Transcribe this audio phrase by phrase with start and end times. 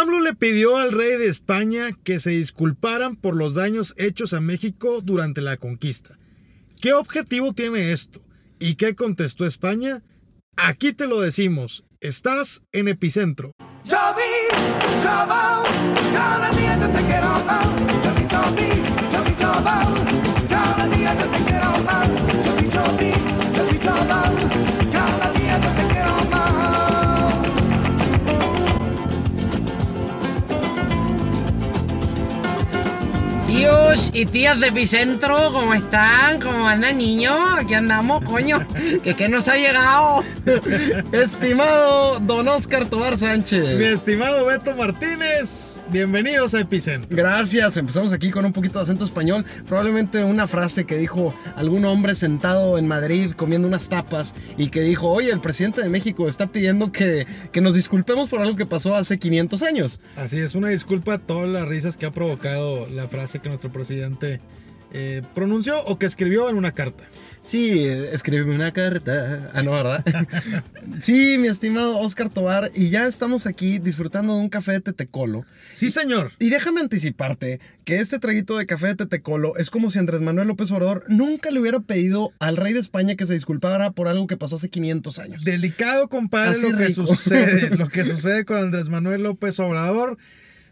[0.00, 4.40] AMLO le pidió al rey de España que se disculparan por los daños hechos a
[4.40, 6.16] México durante la conquista.
[6.80, 8.20] ¿Qué objetivo tiene esto?
[8.60, 10.04] ¿Y qué contestó España?
[10.56, 11.84] Aquí te lo decimos.
[12.00, 13.50] Estás en epicentro.
[33.58, 36.40] Tíos y tías de Epicentro, ¿cómo están?
[36.40, 37.36] ¿Cómo andan niños?
[37.56, 38.64] Aquí andamos, coño.
[39.02, 40.22] ¿Que qué nos ha llegado?
[41.12, 43.76] Estimado don Oscar Tobar Sánchez.
[43.76, 47.08] Mi estimado Beto Martínez, bienvenidos a Epicentro.
[47.10, 49.44] Gracias, empezamos aquí con un poquito de acento español.
[49.66, 54.82] Probablemente una frase que dijo algún hombre sentado en Madrid comiendo unas tapas y que
[54.82, 58.66] dijo, oye, el presidente de México está pidiendo que, que nos disculpemos por algo que
[58.66, 60.00] pasó hace 500 años.
[60.14, 63.72] Así es, una disculpa a todas las risas que ha provocado la frase que nuestro
[63.72, 64.40] presidente
[64.92, 67.04] eh, pronunció o que escribió en una carta.
[67.42, 69.50] Sí, escríbeme una carta.
[69.54, 70.04] Ah, no, ¿verdad?
[70.98, 75.44] sí, mi estimado Oscar Tobar, y ya estamos aquí disfrutando de un café de Tetecolo.
[75.72, 76.32] Sí, señor.
[76.38, 80.48] Y déjame anticiparte que este traguito de café de Tetecolo es como si Andrés Manuel
[80.48, 84.26] López Obrador nunca le hubiera pedido al rey de España que se disculpara por algo
[84.26, 85.44] que pasó hace 500 años.
[85.44, 90.18] Delicado, compadre, lo que sucede, lo que sucede con Andrés Manuel López Obrador.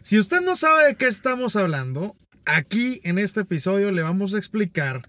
[0.01, 2.15] Si usted no sabe de qué estamos hablando,
[2.47, 5.01] aquí en este episodio le vamos a explicar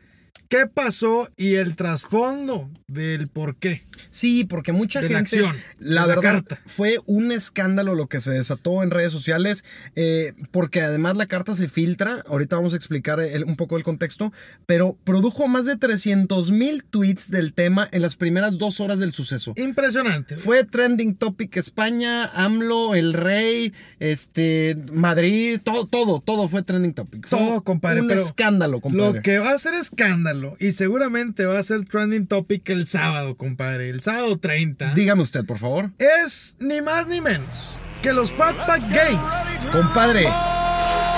[0.48, 3.82] qué pasó y el trasfondo del por qué.
[4.10, 5.14] Sí, porque mucha gente.
[5.14, 10.32] La, acción, la verdad, fue un escándalo lo que se desató en redes sociales, eh,
[10.50, 12.22] porque además la carta se filtra.
[12.26, 14.32] Ahorita vamos a explicar un poco el contexto,
[14.66, 19.12] pero produjo más de 300 mil tweets del tema en las primeras dos horas del
[19.12, 19.52] suceso.
[19.56, 20.36] Impresionante.
[20.36, 27.28] Fue trending topic España, AMLO, el rey, este, Madrid, todo, todo, todo fue trending topic.
[27.28, 28.00] todo, compadre.
[28.00, 29.14] Un escándalo, compadre.
[29.14, 33.36] Lo que va a ser escándalo y seguramente va a ser trending topic el sábado,
[33.36, 34.94] compadre el sábado 30.
[34.94, 35.90] Dígame usted, por favor.
[35.98, 37.68] Es ni más ni menos
[38.02, 39.32] que los Fatpack Games.
[39.72, 40.22] Compadre,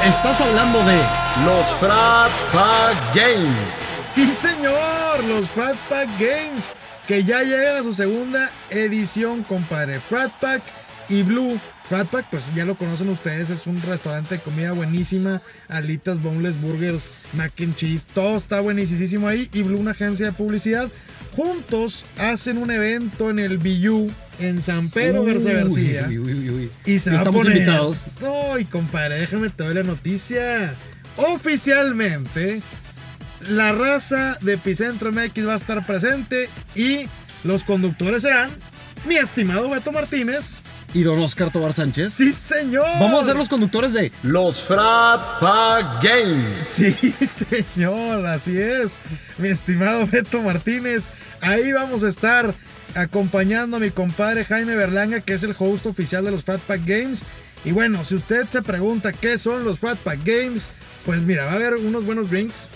[0.05, 0.97] estás hablando de
[1.45, 3.75] los Fatpack Games.
[4.13, 6.73] Sí, señor, los Fatpack Games.
[7.07, 9.99] Que ya llegan a su segunda edición, compadre.
[9.99, 10.63] Fratpack
[11.09, 11.59] y Blue.
[11.91, 15.43] Fratpack, pues ya lo conocen ustedes, es un restaurante de comida buenísima.
[15.67, 19.51] Alitas, boneless, burgers, mac and cheese, todo está buenísimo ahí.
[19.53, 20.89] Y Blue, una agencia de publicidad
[21.35, 24.09] juntos hacen un evento en el Biu
[24.39, 26.09] en San Pedro García García.
[26.87, 28.21] y se Estamos invitados.
[28.21, 30.73] No, y compadre, déjame te doy la noticia.
[31.17, 32.63] Oficialmente,
[33.49, 37.09] la raza de Epicentro MX va a estar presente y
[37.43, 38.49] los conductores serán
[39.09, 40.63] mi estimado Beto Martínez.
[40.93, 42.13] ¿Y don Oscar Tobar Sánchez?
[42.13, 42.85] Sí, señor.
[42.99, 46.67] Vamos a ser los conductores de Los Frapa Games.
[46.67, 46.93] Sí,
[47.27, 48.99] señor, así es.
[49.39, 51.11] Mi estimado Beto Martínez.
[51.41, 52.53] Ahí vamos a estar
[52.97, 56.81] acompañando a mi compadre Jaime Berlanga, que es el host oficial de los Fat Pack
[56.85, 57.23] Games.
[57.65, 60.71] Y bueno, si usted se pregunta qué son los Fat Pack Games,
[61.05, 62.69] pues mira, va a haber unos buenos drinks,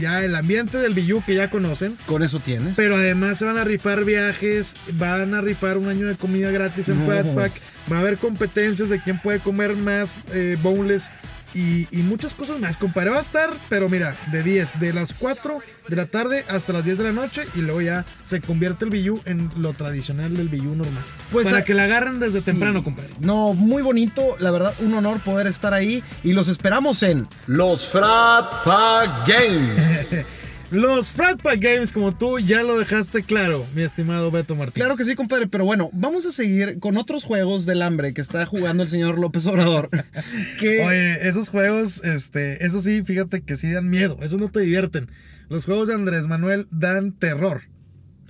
[0.00, 1.96] ya el ambiente del Biyu que ya conocen.
[2.06, 2.76] Con eso tienes.
[2.76, 6.88] Pero además se van a rifar viajes, van a rifar un año de comida gratis
[6.88, 7.52] en Fatpack,
[7.90, 11.10] va a haber competencias de quién puede comer más eh, boneless
[11.54, 13.10] y, muchas cosas más, compadre.
[13.10, 16.84] Va a estar, pero mira, de 10, de las 4 de la tarde hasta las
[16.84, 20.48] 10 de la noche y luego ya se convierte el Biyu en lo tradicional del
[20.48, 21.02] Biyu normal.
[21.30, 23.10] Pues para que la agarren desde temprano, compadre.
[23.20, 27.88] No, muy bonito, la verdad, un honor poder estar ahí y los esperamos en Los
[27.88, 30.24] Frapa Games.
[30.70, 34.74] Los Fratpack Games, como tú ya lo dejaste claro, mi estimado Beto Martínez.
[34.74, 38.20] Claro que sí, compadre, pero bueno, vamos a seguir con otros juegos del hambre que
[38.20, 39.90] está jugando el señor López Obrador.
[40.60, 45.10] Oye, esos juegos, este, eso sí, fíjate que sí dan miedo, esos no te divierten.
[45.48, 47.62] Los juegos de Andrés Manuel dan terror.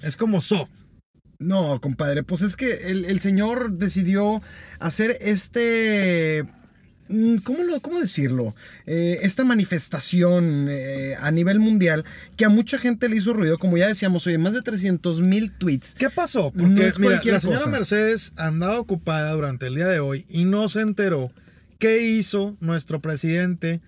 [0.03, 0.69] Es como So.
[1.39, 4.41] No, compadre, pues es que el, el señor decidió
[4.81, 6.45] hacer este
[7.45, 8.55] ¿Cómo, lo, cómo decirlo?
[8.87, 12.05] Eh, esta manifestación eh, a nivel mundial
[12.37, 15.53] que a mucha gente le hizo ruido, como ya decíamos, oye, más de 300 mil
[15.53, 15.95] tweets.
[15.95, 16.51] ¿Qué pasó?
[16.51, 20.81] Porque mira, la señora Mercedes andaba ocupada durante el día de hoy y no se
[20.81, 21.31] enteró
[21.79, 23.81] qué hizo nuestro presidente,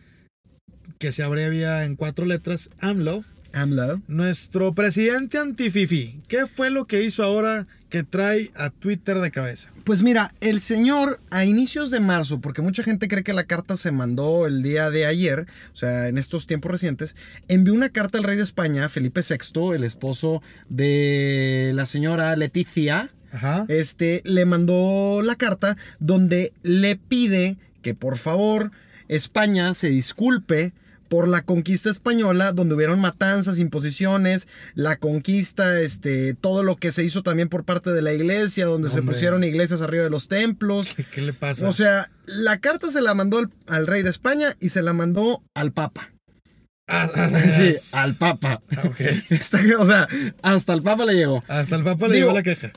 [0.99, 3.25] que se abrevia en cuatro letras, AMLO.
[3.53, 4.01] AMLO.
[4.09, 6.21] Nuestro presidente antififi.
[6.29, 9.71] ¿Qué fue lo que hizo ahora que trae a Twitter de cabeza?
[9.85, 13.77] Pues mira, el señor a inicios de marzo, porque mucha gente cree que la carta
[13.77, 17.17] se mandó el día de ayer, o sea, en estos tiempos recientes,
[17.49, 23.11] envió una carta al rey de España, Felipe VI, el esposo de la señora Leticia.
[23.69, 28.71] este, le mandó la carta donde le pide que por favor
[29.09, 30.73] España se disculpe
[31.09, 37.05] por la conquista española, donde hubieron matanzas, imposiciones, la conquista, este, todo lo que se
[37.05, 40.95] hizo también por parte de la iglesia, donde se pusieron iglesias arriba de los templos.
[41.13, 41.69] ¿Qué, le pasa?
[41.69, 45.43] O sea, la carta se la mandó al, rey de España y se la mandó
[45.55, 46.13] al papa.
[46.89, 48.63] Ah, ah, sí, al Papa.
[48.85, 49.21] Okay.
[49.79, 50.07] o sea,
[50.43, 51.43] hasta el Papa le llegó.
[51.49, 52.71] Hasta el Papa le llegó la queja.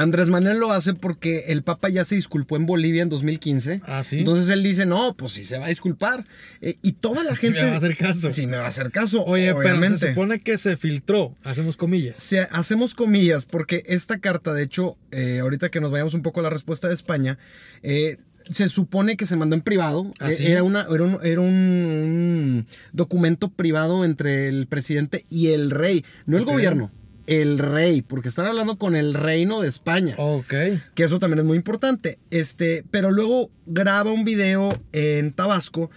[0.00, 3.82] Andrés Manuel lo hace porque el Papa ya se disculpó en Bolivia en 2015.
[3.84, 4.20] Ah, sí.
[4.20, 6.24] Entonces él dice, no, pues sí se va a disculpar.
[6.62, 7.50] Eh, y toda la gente...
[7.60, 8.30] Sí me va a hacer caso.
[8.32, 9.24] Sí me va a hacer caso.
[9.24, 11.34] Oye, pero se supone que se filtró.
[11.44, 12.18] Hacemos comillas.
[12.18, 16.40] Se, hacemos comillas porque esta carta, de hecho, eh, ahorita que nos vayamos un poco
[16.40, 17.38] a la respuesta de España,
[17.82, 18.16] eh,
[18.50, 20.14] se supone que se mandó en privado.
[20.18, 20.86] ¿Ah, era, una,
[21.22, 26.90] era, un, documento privado entre el presidente y el rey, no el gobierno
[27.30, 30.16] el rey, porque están hablando con el reino de España.
[30.18, 30.52] Ok.
[30.94, 32.18] Que eso también es muy importante.
[32.30, 35.92] Este, pero luego graba un video en Tabasco,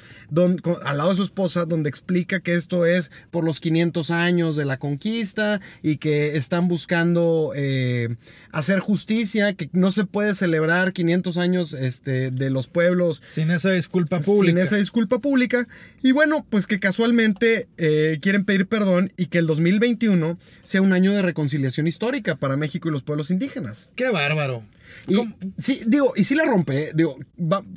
[0.85, 4.65] al lado de su esposa, donde explica que esto es por los 500 años de
[4.65, 8.15] la conquista y que están buscando eh,
[8.51, 13.23] hacer justicia, que no se puede celebrar 500 años este, de los pueblos.
[13.25, 14.59] Sin esa disculpa pública.
[14.59, 15.67] Sin esa disculpa pública.
[16.03, 20.93] Y bueno, pues que casualmente eh, quieren pedir perdón y que el 2021 sea un
[20.93, 23.89] año de reconciliación histórica para México y los pueblos indígenas.
[23.95, 24.63] ¡Qué bárbaro!
[25.07, 25.17] Y,
[25.57, 26.91] sí, digo, y sí la rompe, ¿eh?
[26.93, 27.17] digo,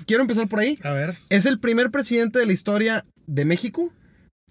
[0.06, 0.78] quiero empezar por ahí.
[0.82, 1.16] A ver.
[1.30, 3.92] Es el primer presidente de la historia de México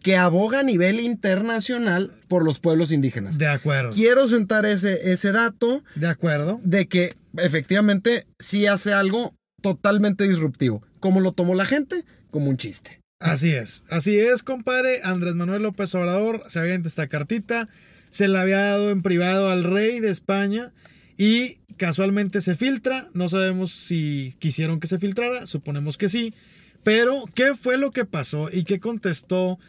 [0.02, 3.38] que aboga a nivel internacional por los pueblos indígenas.
[3.38, 3.92] De acuerdo.
[3.92, 5.84] Quiero sentar ese, ese dato.
[5.96, 6.60] De acuerdo.
[6.64, 10.84] De que efectivamente sí hace algo totalmente disruptivo.
[11.00, 12.04] ¿Cómo lo tomó la gente?
[12.30, 13.00] Como un chiste.
[13.20, 15.02] Así es, así es, compadre.
[15.04, 17.70] Andrés Manuel López Obrador se había esta cartita,
[18.16, 20.72] se la había dado en privado al rey de España
[21.18, 23.10] y casualmente se filtra.
[23.14, 26.34] No sabemos si quisieron que se filtrara, suponemos que sí.
[26.82, 29.60] Pero, ¿qué fue lo que pasó y qué contestó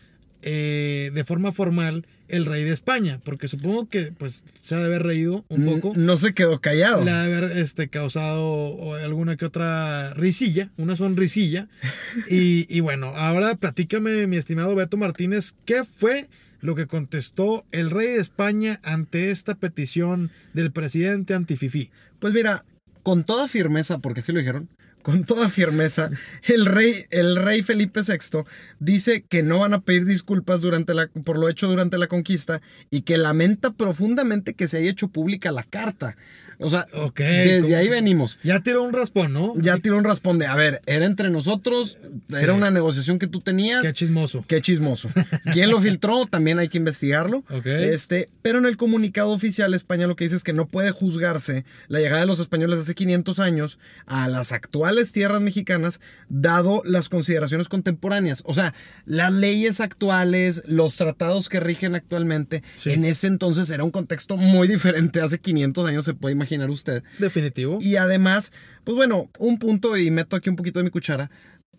[0.43, 3.20] eh, de forma formal el rey de España?
[3.25, 5.93] Porque supongo que pues se ha de haber reído un poco.
[5.96, 7.02] No se quedó callado.
[7.02, 11.66] Le ha de haber este, causado alguna que otra risilla, una sonrisilla.
[12.31, 16.28] y, y bueno, ahora platícame, mi estimado Beto Martínez, ¿qué fue
[16.66, 21.90] lo que contestó el rey de España ante esta petición del presidente Antififí.
[22.18, 22.64] Pues mira,
[23.04, 24.68] con toda firmeza, porque así lo dijeron,
[25.02, 26.10] con toda firmeza,
[26.42, 28.40] el rey, el rey Felipe VI
[28.80, 32.60] dice que no van a pedir disculpas durante la, por lo hecho durante la conquista
[32.90, 36.16] y que lamenta profundamente que se haya hecho pública la carta.
[36.58, 36.87] O sea,
[37.17, 38.38] desde ahí venimos.
[38.43, 39.55] Ya tiró un raspón, ¿no?
[39.56, 41.99] Ya tiró un raspón de, a ver, era entre nosotros,
[42.31, 43.82] era una negociación que tú tenías.
[43.82, 44.44] Qué chismoso.
[44.47, 45.11] Qué chismoso.
[45.53, 46.26] ¿Quién lo filtró?
[46.31, 47.44] También hay que investigarlo.
[47.64, 51.64] Este, pero en el comunicado oficial España lo que dice es que no puede juzgarse
[51.88, 57.08] la llegada de los españoles hace 500 años a las actuales tierras mexicanas, dado las
[57.08, 58.43] consideraciones contemporáneas.
[58.47, 58.73] O sea,
[59.05, 64.69] las leyes actuales, los tratados que rigen actualmente, en ese entonces era un contexto muy
[64.69, 65.20] diferente.
[65.20, 67.02] Hace 500 años se puede imaginar imaginar usted.
[67.19, 67.78] Definitivo.
[67.81, 68.52] Y además,
[68.84, 71.31] pues bueno, un punto y meto aquí un poquito de mi cuchara.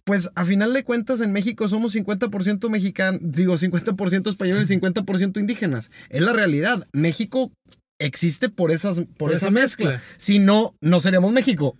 [0.03, 5.39] Pues a final de cuentas en México somos 50% mexicanos, digo 50% españoles y 50%
[5.39, 5.91] indígenas.
[6.09, 6.87] Es la realidad.
[6.93, 7.51] México
[7.99, 10.01] existe por, esas, por, esa, mezcla.
[10.17, 11.77] Si no, no seríamos México.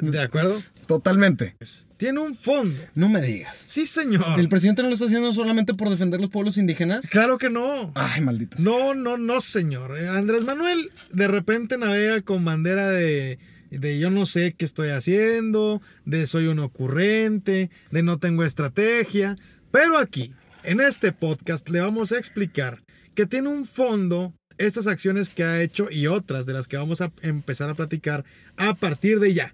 [0.00, 0.62] ¿De acuerdo?
[0.86, 1.56] Totalmente.
[1.96, 2.78] Tiene un fondo.
[2.94, 3.64] No me digas.
[3.66, 4.38] Sí, señor.
[4.38, 7.08] ¿El presidente no lo está haciendo solamente por defender los pueblos indígenas?
[7.08, 7.92] Claro que no.
[7.94, 8.60] Ay, malditas.
[8.60, 9.96] No, no, no, señor.
[9.98, 13.38] Eh, Andrés Manuel de repente navega con bandera de,
[13.70, 19.36] de yo no sé qué estoy haciendo, de soy un ocurrente, de no tengo estrategia.
[19.70, 20.34] Pero aquí,
[20.64, 22.82] en este podcast, le vamos a explicar
[23.14, 27.00] que tiene un fondo estas acciones que ha hecho y otras de las que vamos
[27.00, 28.24] a empezar a platicar
[28.56, 29.52] a partir de ya.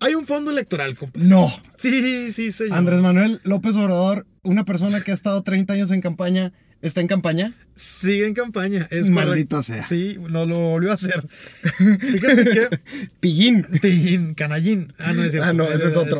[0.00, 1.28] Hay un fondo electoral, compadre.
[1.28, 1.52] No.
[1.76, 2.78] Sí, sí, señor.
[2.78, 7.06] Andrés Manuel López Obrador, una persona que ha estado 30 años en campaña, ¿está en
[7.06, 7.54] campaña?
[7.74, 8.88] Sigue en campaña.
[8.90, 9.82] Es Maldito sea.
[9.82, 11.28] Sí, no lo volvió a hacer.
[12.00, 12.80] Fíjate que.
[13.20, 13.66] Pillín.
[13.82, 14.94] Pillín, canallín.
[14.98, 16.18] Ah, no, es Ah, no, ese, es otro.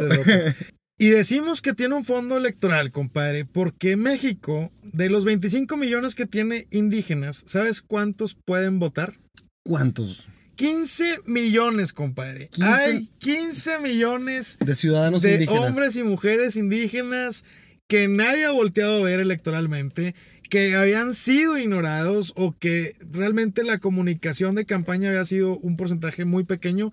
[1.00, 6.26] Y decimos que tiene un fondo electoral, compadre, porque México, de los 25 millones que
[6.26, 9.18] tiene indígenas, ¿sabes cuántos pueden votar?
[9.64, 10.28] ¿Cuántos?
[10.56, 12.50] 15 millones, compadre.
[12.60, 17.44] Hay 15 millones de ciudadanos de hombres y mujeres indígenas
[17.88, 20.14] que nadie ha volteado a ver electoralmente,
[20.50, 26.26] que habían sido ignorados o que realmente la comunicación de campaña había sido un porcentaje
[26.26, 26.92] muy pequeño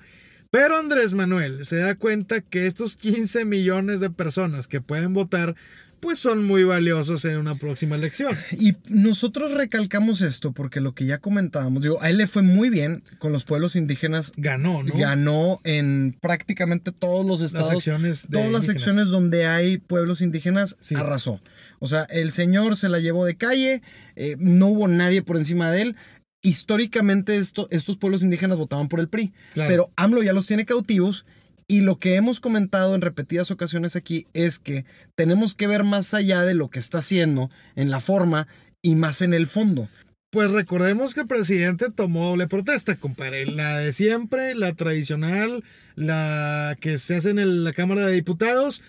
[0.58, 5.56] pero Andrés Manuel se da cuenta que estos 15 millones de personas que pueden votar
[6.00, 8.36] pues son muy valiosos en una próxima elección.
[8.60, 12.70] Y nosotros recalcamos esto porque lo que ya comentábamos, digo, a él le fue muy
[12.70, 14.34] bien con los pueblos indígenas.
[14.36, 14.98] Ganó, ¿no?
[14.98, 17.68] Ganó en prácticamente todos los estados.
[17.68, 21.40] Las secciones todas las secciones donde hay pueblos indígenas, arrasó.
[21.78, 23.84] O sea, el señor se la llevó de calle,
[24.16, 25.96] eh, no hubo nadie por encima de él.
[26.42, 31.26] Históricamente esto, estos pueblos indígenas votaban por el PRI, pero AMLO ya los tiene cautivos
[31.68, 36.14] y lo que hemos comentado en repetidas ocasiones aquí es que tenemos que ver más
[36.14, 38.48] allá de lo que está haciendo en la forma
[38.82, 39.90] y más en el fondo.
[40.32, 43.46] Pues recordemos que el presidente tomó doble protesta, compadre.
[43.46, 45.64] La de siempre, la tradicional,
[45.96, 48.82] la que se hace en la Cámara de Diputados,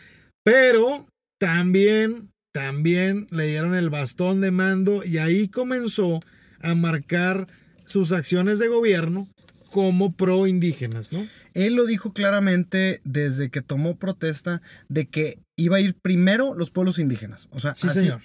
[0.45, 1.07] pero
[1.39, 6.21] también, también le dieron el bastón de mando y ahí comenzó
[6.63, 7.47] a marcar
[7.87, 9.29] sus acciones de gobierno
[9.71, 11.27] como pro indígenas, ¿no?
[11.55, 16.71] Él lo dijo claramente desde que tomó protesta de que iba a ir primero los
[16.71, 17.49] pueblos indígenas.
[17.51, 17.75] O sea,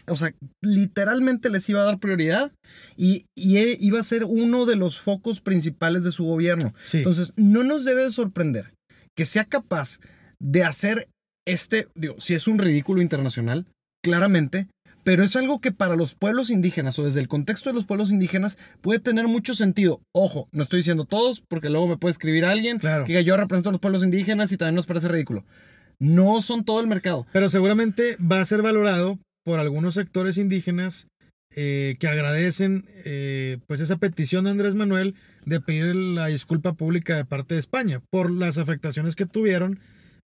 [0.08, 2.54] o sea literalmente les iba a dar prioridad
[2.96, 6.74] y, iba a ser uno de los focos principales de su gobierno.
[6.94, 8.74] Entonces, no nos debe sorprender
[9.16, 10.00] que sea capaz
[10.40, 11.10] de hacer
[11.46, 13.66] este, digo, si es un ridículo internacional,
[14.04, 14.68] claramente,
[15.04, 18.12] pero es algo que para los pueblos indígenas o desde el contexto de los pueblos
[18.12, 20.02] indígenas puede tener mucho sentido.
[20.14, 23.70] Ojo, no estoy diciendo todos, porque luego me puede escribir alguien que que yo represento
[23.70, 25.46] a los pueblos indígenas y también nos parece ridículo.
[26.00, 27.26] No son todo el mercado.
[27.32, 31.08] Pero seguramente va a ser valorado por algunos sectores indígenas
[31.56, 35.14] eh, que agradecen eh, pues esa petición de Andrés Manuel
[35.46, 39.80] de pedir la disculpa pública de parte de España por las afectaciones que tuvieron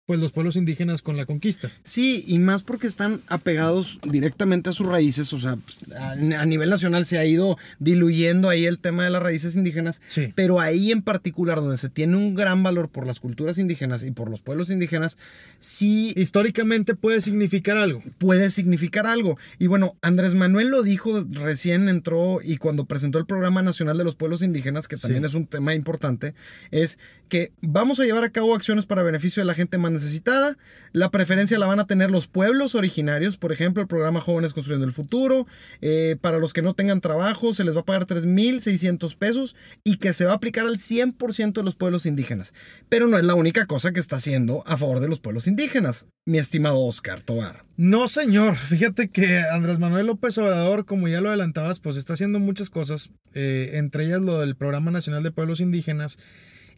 [0.05, 1.71] pues los pueblos indígenas con la conquista.
[1.83, 5.57] Sí, y más porque están apegados directamente a sus raíces, o sea,
[5.99, 10.31] a, nivel nacional se ha ido diluyendo ahí el tema de las raíces indígenas, sí.
[10.35, 14.11] pero ahí en particular donde se tiene un gran valor por las culturas indígenas y
[14.11, 15.17] por los pueblos indígenas,
[15.59, 18.03] sí históricamente puede significar algo.
[18.19, 19.39] Puede significar algo.
[19.57, 24.03] Y bueno, Andrés Manuel lo dijo, recién entró y cuando presentó el Programa Nacional de
[24.03, 26.35] los Pueblos Indígenas, que también es un tema importante,
[26.69, 30.57] es que vamos a llevar a cabo acciones para beneficio de la gente más necesitada.
[30.91, 34.85] La preferencia la van a tener los pueblos originarios, por ejemplo, el programa Jóvenes Construyendo
[34.85, 35.47] el Futuro.
[35.81, 39.97] Eh, para los que no tengan trabajo, se les va a pagar 3.600 pesos y
[39.97, 42.53] que se va a aplicar al 100% de los pueblos indígenas.
[42.87, 46.07] Pero no es la única cosa que está haciendo a favor de los pueblos indígenas,
[46.25, 47.65] mi estimado Oscar Tobar.
[47.77, 48.55] No, señor.
[48.55, 53.11] Fíjate que Andrés Manuel López Obrador, como ya lo adelantabas, pues está haciendo muchas cosas,
[53.33, 56.17] eh, entre ellas lo del Programa Nacional de Pueblos Indígenas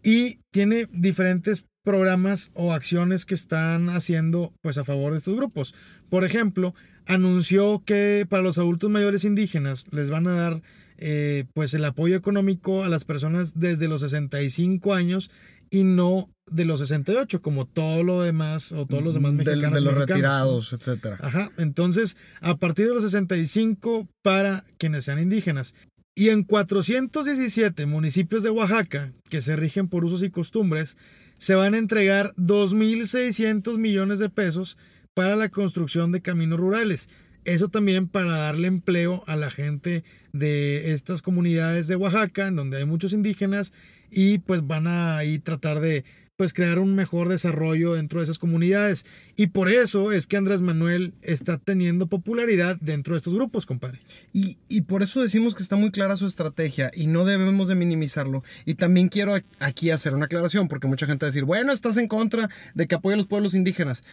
[0.04, 5.74] y tiene diferentes programas o acciones que están haciendo pues a favor de estos grupos.
[6.10, 6.76] Por ejemplo,
[7.06, 10.62] anunció que para los adultos mayores indígenas les van a dar
[10.98, 15.32] eh, pues el apoyo económico a las personas desde los 65 años
[15.70, 19.86] y no de los 68 como todo lo demás o todos los demás mexicanos de,
[19.86, 25.76] los retirados etcétera ajá entonces a partir de los 65 para quienes sean indígenas
[26.18, 30.98] y en 417 municipios de Oaxaca, que se rigen por usos y costumbres,
[31.38, 34.80] se van a entregar 2.600 millones de pesos
[35.14, 37.08] para la construcción de caminos rurales.
[37.46, 42.78] Eso también para darle empleo a la gente de estas comunidades de Oaxaca, en donde
[42.78, 43.72] hay muchos indígenas,
[44.10, 46.04] y pues van a ahí tratar de
[46.38, 49.06] pues crear un mejor desarrollo dentro de esas comunidades.
[49.36, 54.00] Y por eso es que Andrés Manuel está teniendo popularidad dentro de estos grupos, compadre.
[54.34, 57.76] Y, y, por eso decimos que está muy clara su estrategia y no debemos de
[57.76, 58.44] minimizarlo.
[58.66, 61.98] Y también quiero aquí hacer una aclaración, porque mucha gente va a decir, bueno, estás
[61.98, 64.04] en contra de que apoye a los pueblos indígenas.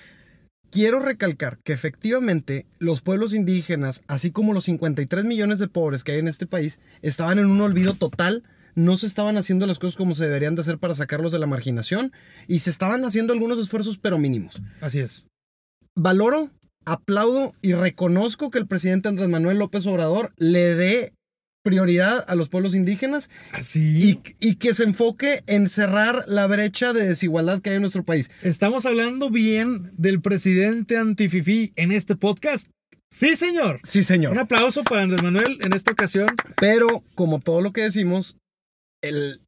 [0.70, 6.12] Quiero recalcar que efectivamente los pueblos indígenas, así como los 53 millones de pobres que
[6.12, 8.42] hay en este país, estaban en un olvido total
[8.74, 11.46] no se estaban haciendo las cosas como se deberían de hacer para sacarlos de la
[11.46, 12.12] marginación
[12.48, 14.60] y se estaban haciendo algunos esfuerzos pero mínimos.
[14.80, 15.26] Así es.
[15.94, 16.50] Valoro,
[16.84, 21.12] aplaudo y reconozco que el presidente Andrés Manuel López Obrador le dé
[21.62, 23.30] prioridad a los pueblos indígenas
[23.74, 28.04] y, y, que se enfoque en cerrar la brecha de desigualdad que hay en nuestro
[28.04, 28.30] país.
[28.42, 32.68] ¿Estamos hablando bien del presidente antififí en este podcast?
[33.10, 33.80] Sí, señor.
[33.84, 34.32] Sí, señor.
[34.32, 36.26] Un aplauso para Andrés Manuel en esta ocasión.
[36.60, 38.36] Pero, como todo lo que decimos,
[39.08, 39.40] el,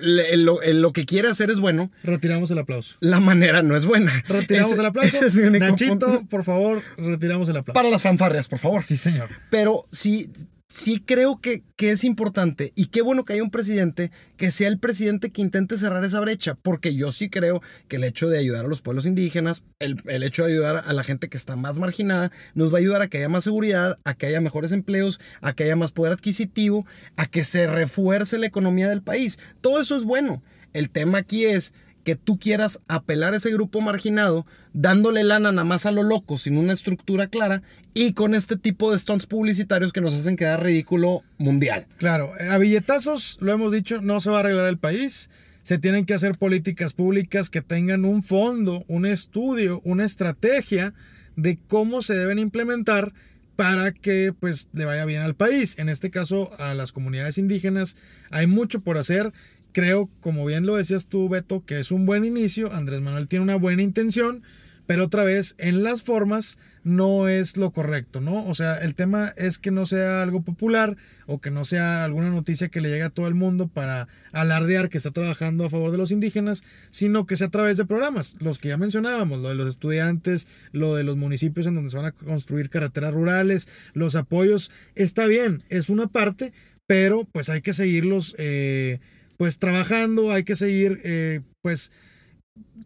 [0.00, 1.90] lo, que quiere hacer es bueno.
[2.02, 2.96] Retiramos el aplauso.
[3.00, 4.24] La manera no es buena.
[4.28, 5.18] Retiramos el aplauso.
[5.50, 7.74] Nachito, por favor, retiramos el aplauso.
[7.74, 8.82] Para las fanfarrias, por favor.
[8.82, 9.28] Sí, señor.
[9.50, 10.32] Pero sí,
[10.68, 14.68] sí creo que, que, es importante y qué bueno que haya un presidente que sea
[14.68, 18.38] el presidente que intente cerrar esa brecha, porque yo sí creo que el hecho de
[18.38, 21.56] ayudar a los pueblos indígenas, el, el, hecho de ayudar a la gente que está
[21.56, 24.72] más marginada, nos va a ayudar a que haya más seguridad, a que haya mejores
[24.72, 26.84] empleos, a que haya más poder adquisitivo,
[27.16, 29.38] a que se refuerce la economía del país.
[29.60, 30.42] Todo eso es bueno.
[30.72, 31.72] El tema aquí es
[32.06, 36.38] que tú quieras apelar a ese grupo marginado, dándole lana nada más a lo loco,
[36.38, 40.62] sin una estructura clara, y con este tipo de stunts publicitarios que nos hacen quedar
[40.62, 41.88] ridículo mundial.
[41.96, 45.30] Claro, a billetazos, lo hemos dicho, no se va a arreglar el país.
[45.64, 50.94] Se tienen que hacer políticas públicas que tengan un fondo, un estudio, una estrategia
[51.34, 53.12] de cómo se deben implementar
[53.56, 55.76] para que pues le vaya bien al país.
[55.78, 57.96] En este caso a las comunidades indígenas
[58.30, 59.32] hay mucho por hacer.
[59.76, 62.72] Creo, como bien lo decías tú, Beto, que es un buen inicio.
[62.72, 64.42] Andrés Manuel tiene una buena intención
[64.86, 68.46] pero otra vez en las formas no es lo correcto, ¿no?
[68.46, 72.30] O sea, el tema es que no sea algo popular o que no sea alguna
[72.30, 75.90] noticia que le llegue a todo el mundo para alardear que está trabajando a favor
[75.90, 79.48] de los indígenas, sino que sea a través de programas, los que ya mencionábamos, lo
[79.48, 83.68] de los estudiantes, lo de los municipios en donde se van a construir carreteras rurales,
[83.92, 86.52] los apoyos, está bien, es una parte,
[86.86, 89.00] pero pues hay que seguirlos, eh,
[89.36, 91.92] pues trabajando, hay que seguir, eh, pues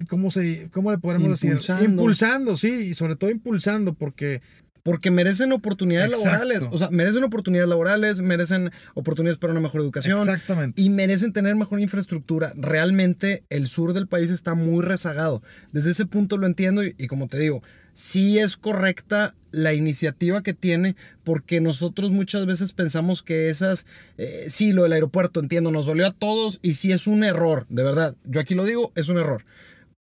[0.09, 1.59] ¿cómo, se, cómo le podemos decir?
[1.83, 4.43] Impulsando, sí, y sobre todo impulsando, porque...
[4.83, 6.63] Porque merecen oportunidades laborales.
[6.71, 10.21] O sea, merecen oportunidades laborales, merecen oportunidades para una mejor educación.
[10.21, 10.81] Exactamente.
[10.81, 12.55] Y merecen tener mejor infraestructura.
[12.57, 15.43] Realmente el sur del país está muy rezagado.
[15.71, 17.63] Desde ese punto lo entiendo y, como te digo,
[17.95, 24.47] sí es correcta la iniciativa que tiene, porque nosotros muchas veces pensamos que esas, eh,
[24.49, 27.83] sí, lo del aeropuerto, entiendo, nos dolió a todos y sí es un error, de
[27.83, 28.17] verdad.
[28.25, 29.45] Yo aquí lo digo, es un error.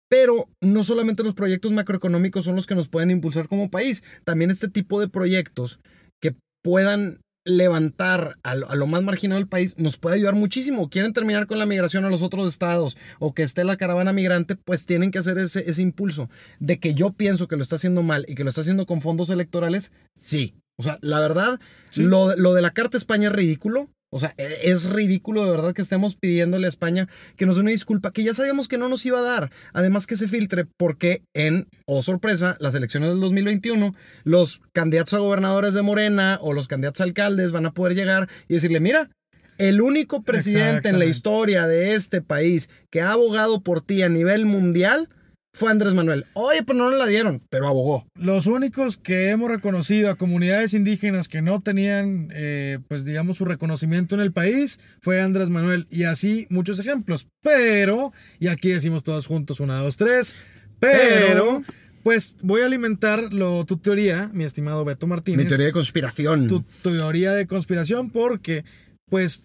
[0.09, 4.51] Pero no solamente los proyectos macroeconómicos son los que nos pueden impulsar como país, también
[4.51, 5.79] este tipo de proyectos
[6.21, 10.89] que puedan levantar a lo, más marginado del país nos puede ayudar muchísimo.
[10.89, 14.55] Quieren terminar con la migración a los otros estados o que esté la caravana migrante,
[14.55, 16.29] pues tienen que hacer ese, ese impulso.
[16.59, 19.01] De que yo pienso que lo está haciendo mal y que lo está haciendo con
[19.01, 20.55] fondos electorales, sí.
[20.79, 21.59] O sea, la verdad,
[21.95, 23.89] lo, lo de la Carta España es ridículo.
[24.09, 27.61] O sea, e, es ridículo de verdad que estemos pidiéndole a España que nos dé
[27.61, 29.51] una disculpa que ya sabíamos que no nos iba a dar.
[29.73, 35.19] Además que se filtre porque en, oh sorpresa, las elecciones del 2021, los candidatos a
[35.19, 39.09] gobernadores de Morena o los candidatos a alcaldes van a poder llegar y decirle, mira,
[39.57, 44.09] el único presidente en la historia de este país que ha abogado por ti a
[44.09, 45.09] nivel mundial
[45.53, 46.25] fue Andrés Manuel.
[46.33, 48.05] Oye, pero no la dieron, pero abogó.
[48.15, 53.45] Los únicos que hemos reconocido a comunidades indígenas que no tenían, eh, pues digamos, su
[53.45, 55.87] reconocimiento en el país fue Andrés Manuel.
[55.89, 57.27] Y así muchos ejemplos.
[57.41, 60.35] Pero, y aquí decimos todos juntos, una, dos, tres,
[60.79, 61.63] pero...
[62.03, 65.43] Pues voy a alimentar lo, tu teoría, mi estimado Beto Martínez.
[65.43, 66.47] Mi teoría de conspiración.
[66.47, 68.63] Tu teoría de conspiración porque,
[69.09, 69.43] pues,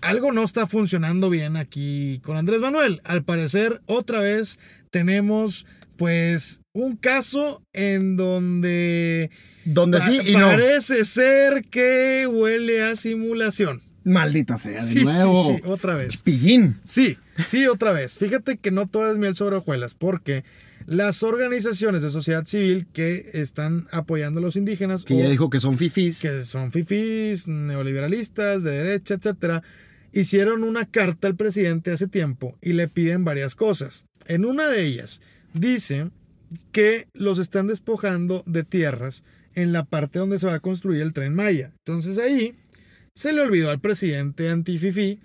[0.00, 3.00] algo no está funcionando bien aquí con Andrés Manuel.
[3.04, 4.58] Al parecer, otra vez
[4.90, 9.30] tenemos pues un caso en donde
[9.64, 13.82] donde sí y parece ser que huele a simulación.
[14.02, 15.44] Maldita sea, de nuevo.
[15.44, 16.22] Sí, sí, otra vez.
[16.22, 16.80] Pillín.
[16.84, 18.16] Sí, sí, otra vez.
[18.16, 20.42] Fíjate que no todo es miel sobre hojuelas, porque
[20.86, 25.04] las organizaciones de sociedad civil que están apoyando a los indígenas.
[25.04, 26.20] Que ya dijo que son fifís.
[26.20, 29.62] Que son fifís, neoliberalistas, de derecha, etcétera
[30.12, 34.06] hicieron una carta al presidente hace tiempo y le piden varias cosas.
[34.30, 35.20] En una de ellas
[35.54, 36.08] dice
[36.70, 39.24] que los están despojando de tierras
[39.56, 41.72] en la parte donde se va a construir el tren Maya.
[41.84, 42.54] Entonces ahí
[43.12, 45.18] se le olvidó al presidente Antififi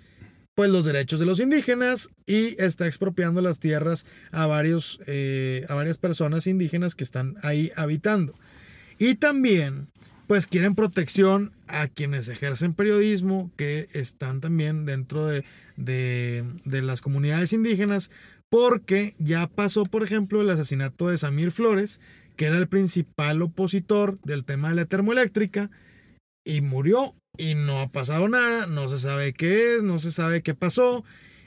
[0.56, 5.74] pues los derechos de los indígenas y está expropiando las tierras a, varios, eh, a
[5.76, 8.34] varias personas indígenas que están ahí habitando.
[8.98, 9.86] Y también
[10.26, 15.44] pues quieren protección a quienes ejercen periodismo, que están también dentro de,
[15.76, 18.10] de, las comunidades indígenas,
[18.50, 22.00] porque ya pasó, por ejemplo, el asesinato de Samir Flores,
[22.36, 25.70] que era el principal opositor del tema de la termoeléctrica,
[26.44, 30.42] y murió, y no ha pasado nada, no se sabe qué es, no se sabe
[30.42, 31.04] qué pasó.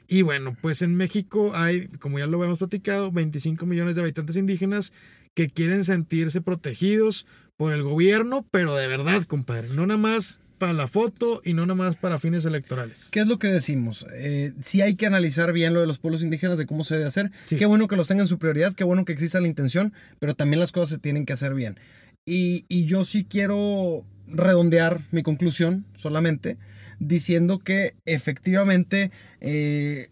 [0.07, 4.35] Y bueno, pues en México hay, como ya lo hemos platicado, 25 millones de habitantes
[4.35, 4.91] indígenas
[5.35, 10.73] que quieren sentirse protegidos por el gobierno, pero de verdad, compadre, no nada más para
[10.73, 13.09] la foto y no nada más para fines electorales.
[13.11, 14.05] ¿Qué es lo que decimos?
[14.13, 17.07] Eh, sí hay que analizar bien lo de los pueblos indígenas, de cómo se debe
[17.07, 17.31] hacer.
[17.47, 20.59] Qué bueno que los tengan su prioridad, qué bueno que exista la intención, pero también
[20.59, 21.79] las cosas se tienen que hacer bien.
[22.25, 26.57] Y, yo sí quiero redondear mi conclusión solamente
[26.99, 30.09] diciendo que efectivamente eh,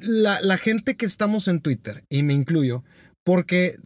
[0.00, 2.84] la, la, gente que estamos en Twitter, y me incluyo,
[3.24, 3.76] porque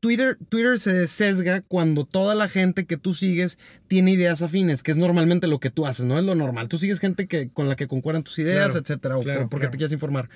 [0.00, 4.92] Twitter, Twitter se sesga cuando toda la gente que tú sigues tiene ideas afines, que
[4.92, 6.68] es normalmente lo que tú haces, no es lo normal.
[6.68, 9.92] Tú sigues gente que, con la que concuerdan tus ideas, etcétera, o porque te quieres
[9.92, 10.30] informar.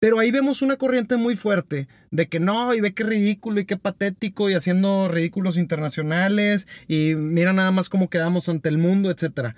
[0.00, 3.64] Pero ahí vemos una corriente muy fuerte de que no, y ve qué ridículo y
[3.64, 9.10] qué patético y haciendo ridículos internacionales y mira nada más cómo quedamos ante el mundo,
[9.10, 9.56] etcétera.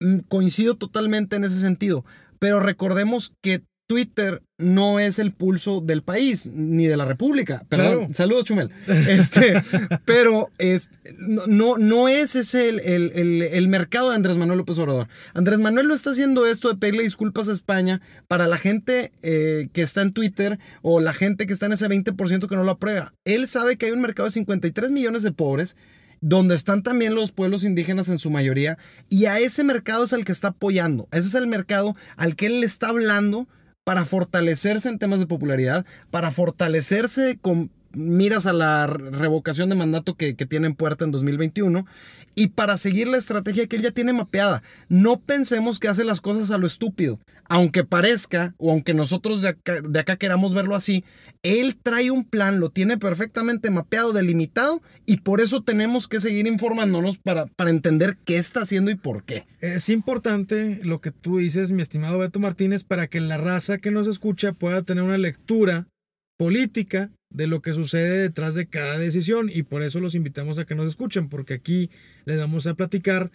[0.00, 2.04] Mm, coincido totalmente en ese sentido,
[2.40, 7.62] pero recordemos que Twitter no es el pulso del país ni de la República.
[7.68, 8.70] Perdón, saludos, Chumel.
[8.88, 9.62] Este,
[10.06, 15.08] pero es, no, no es ese el, mercado de Andrés Manuel López Obrador.
[15.34, 19.68] Andrés Manuel lo está haciendo esto de pedirle disculpas a España para la gente eh,
[19.74, 22.70] que está en Twitter o la gente que está en ese 20% que no lo
[22.70, 23.12] aprueba.
[23.26, 25.76] Él sabe que hay un mercado de 53 millones de pobres
[26.22, 28.78] donde están también los pueblos indígenas en su mayoría,
[29.10, 31.08] y a ese mercado es el que está apoyando.
[31.10, 33.48] Ese es el mercado al que él le está hablando
[33.84, 40.14] para fortalecerse en temas de popularidad, para fortalecerse con miras a la revocación de mandato
[40.14, 41.86] que, tiene en puerta en 2021
[42.34, 44.62] y para seguir la estrategia que él ya tiene mapeada.
[44.88, 47.18] No pensemos que hace las cosas a lo estúpido.
[47.54, 51.04] Aunque parezca, o aunque nosotros de acá, queramos verlo así,
[51.42, 56.46] él trae un plan, lo tiene perfectamente mapeado, delimitado, y por eso tenemos que seguir
[56.46, 59.44] informándonos para, para entender qué está haciendo y por qué.
[59.60, 63.90] Es importante lo que tú dices, mi estimado Beto Martínez, para que la raza que
[63.90, 65.88] nos escucha pueda tener una lectura
[66.38, 70.64] política de lo que sucede detrás de cada decisión y por eso los invitamos a
[70.64, 71.90] que nos escuchen porque aquí
[72.24, 73.30] les vamos a platicar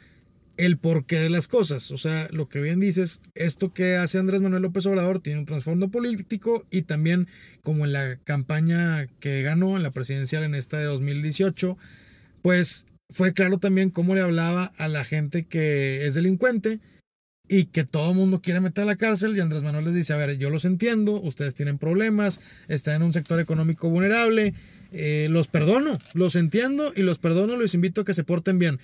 [0.58, 1.92] el porqué de las cosas.
[1.92, 5.46] O sea, lo que bien dices, esto que hace Andrés Manuel López Obrador tiene un
[5.46, 7.28] trasfondo político y también
[7.62, 11.78] como en la campaña que ganó en la presidencial en esta de 2018,
[12.42, 16.80] pues fue claro también cómo le hablaba a la gente que es delincuente
[17.48, 20.14] y que todo el mundo quiere meter a la cárcel y Andrés Manuel les dice,
[20.14, 24.54] a ver, yo los entiendo, ustedes tienen problemas, están en un sector económico vulnerable,
[24.92, 28.80] eh, los perdono, los entiendo y los perdono, los invito a que se porten bien.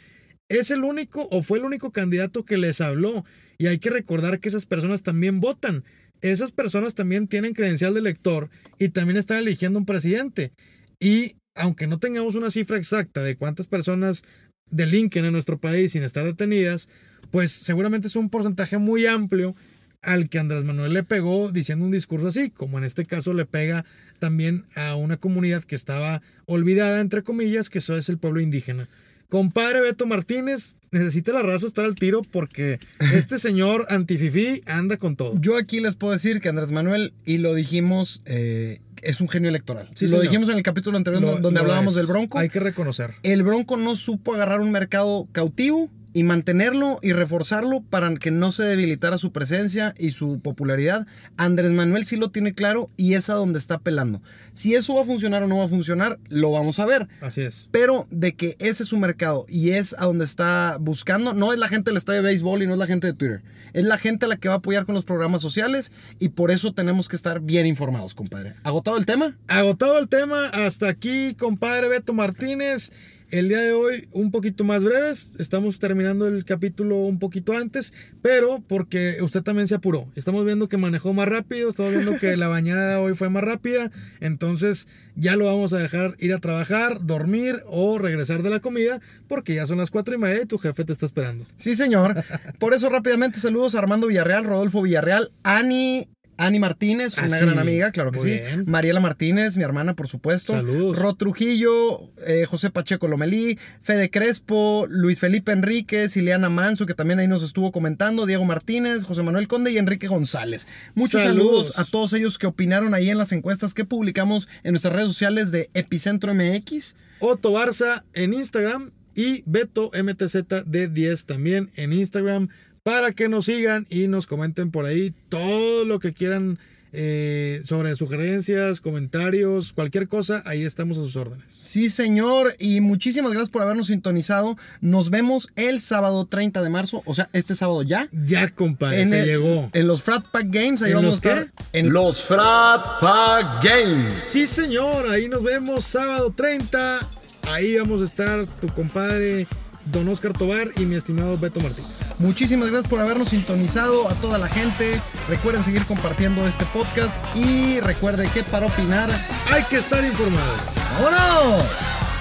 [0.53, 3.25] Es el único o fue el único candidato que les habló
[3.57, 5.83] y hay que recordar que esas personas también votan.
[6.21, 10.51] Esas personas también tienen credencial de elector y también están eligiendo un presidente.
[10.99, 14.21] Y aunque no tengamos una cifra exacta de cuántas personas
[14.69, 16.87] delinquen en nuestro país sin estar detenidas,
[17.31, 19.55] pues seguramente es un porcentaje muy amplio
[20.03, 23.47] al que Andrés Manuel le pegó diciendo un discurso así, como en este caso le
[23.47, 23.85] pega
[24.19, 28.87] también a una comunidad que estaba olvidada, entre comillas, que eso es el pueblo indígena.
[29.33, 32.79] Compadre Beto Martínez, necesita la raza estar al tiro porque
[33.15, 35.33] este señor antififí anda con todo.
[35.41, 39.49] Yo aquí les puedo decir que Andrés Manuel, y lo dijimos, eh, es un genio
[39.49, 39.89] electoral.
[39.95, 42.37] Sí, lo dijimos en el capítulo anterior donde hablábamos del Bronco.
[42.37, 43.15] Hay que reconocer.
[43.23, 48.51] El Bronco no supo agarrar un mercado cautivo y mantenerlo y reforzarlo para que no
[48.51, 51.07] se debilitara su presencia y su popularidad.
[51.37, 54.21] Andrés Manuel sí lo tiene claro y es a donde está pelando.
[54.53, 57.07] Si eso va a funcionar o no va a funcionar, lo vamos a ver.
[57.21, 57.69] Así es.
[57.71, 61.59] Pero de que ese es su mercado y es a donde está buscando, no es
[61.59, 63.41] la gente del estadio de béisbol y no es la gente de Twitter.
[63.73, 66.51] Es la gente a la que va a apoyar con los programas sociales y por
[66.51, 68.53] eso tenemos que estar bien informados, compadre.
[68.63, 69.35] ¿Agotado el tema?
[69.47, 70.45] Agotado el tema.
[70.53, 72.91] Hasta aquí, compadre Beto Martínez.
[73.33, 77.91] El día de hoy un poquito más breves, estamos terminando el capítulo un poquito antes,
[78.21, 80.07] pero porque usted también se apuró.
[80.13, 83.89] Estamos viendo que manejó más rápido, estamos viendo que la bañada hoy fue más rápida,
[84.19, 89.01] entonces ya lo vamos a dejar ir a trabajar, dormir o regresar de la comida,
[89.27, 91.47] porque ya son las cuatro y media y tu jefe te está esperando.
[91.57, 92.23] Sí, señor.
[92.59, 97.59] Por eso rápidamente saludos a Armando Villarreal, Rodolfo Villarreal, Ani Ani Martínez, una ah, gran
[97.59, 98.39] amiga, claro que sí.
[98.65, 100.53] Mariela Martínez, mi hermana, por supuesto.
[100.53, 100.97] Saludos.
[100.97, 107.19] Ro Trujillo, eh, José Pacheco Lomelí, Fede Crespo, Luis Felipe Enríquez, Ileana Manso, que también
[107.19, 110.67] ahí nos estuvo comentando, Diego Martínez, José Manuel Conde y Enrique González.
[110.95, 111.77] Muchos saludos.
[111.77, 115.51] a todos ellos que opinaron ahí en las encuestas que publicamos en nuestras redes sociales
[115.51, 116.95] de Epicentro MX.
[117.19, 122.49] Otto Barza en Instagram y Beto MTZ de 10 también en Instagram
[122.83, 126.59] para que nos sigan y nos comenten por ahí todo lo que quieran
[126.95, 131.45] eh, sobre sugerencias, comentarios, cualquier cosa, ahí estamos a sus órdenes.
[131.47, 134.57] Sí, señor, y muchísimas gracias por habernos sintonizado.
[134.79, 138.09] Nos vemos el sábado 30 de marzo, o sea, este sábado ya.
[138.11, 139.71] Ya, compadre, se llegó.
[139.73, 141.51] En los Frat Pack Games, ahí vamos a estar.
[141.71, 144.13] En los Frat Pack Games.
[144.21, 146.99] Sí, señor, ahí nos vemos sábado 30.
[147.47, 149.47] Ahí vamos a estar tu compadre
[149.85, 151.85] don Oscar Tobar y mi estimado Beto Martín.
[152.19, 155.01] Muchísimas gracias por habernos sintonizado a toda la gente.
[155.29, 159.09] Recuerden seguir compartiendo este podcast y recuerde que para opinar
[159.51, 160.55] hay que estar informado.
[161.01, 162.12] ¡Vámonos!